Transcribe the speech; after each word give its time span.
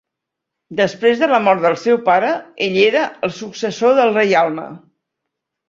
Després 0.79 1.21
de 1.23 1.29
la 1.31 1.39
mort 1.47 1.61
del 1.65 1.77
seu 1.83 1.99
pare, 2.09 2.33
ell 2.69 2.81
era 2.87 3.05
el 3.29 3.37
successor 3.43 3.97
del 4.03 4.17
reialme. 4.19 4.69